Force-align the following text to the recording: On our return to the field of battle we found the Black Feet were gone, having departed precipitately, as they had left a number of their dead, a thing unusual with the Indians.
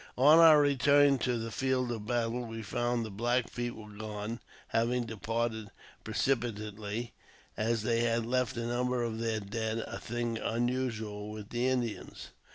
On 0.17 0.39
our 0.39 0.59
return 0.59 1.19
to 1.19 1.37
the 1.37 1.51
field 1.51 1.91
of 1.91 2.07
battle 2.07 2.43
we 2.43 2.63
found 2.63 3.05
the 3.05 3.11
Black 3.11 3.51
Feet 3.51 3.75
were 3.75 3.91
gone, 3.95 4.39
having 4.69 5.05
departed 5.05 5.69
precipitately, 6.03 7.13
as 7.55 7.83
they 7.83 7.99
had 8.01 8.25
left 8.25 8.57
a 8.57 8.65
number 8.65 9.03
of 9.03 9.19
their 9.19 9.39
dead, 9.39 9.83
a 9.85 9.99
thing 9.99 10.39
unusual 10.39 11.29
with 11.29 11.49
the 11.49 11.67
Indians. 11.67 12.29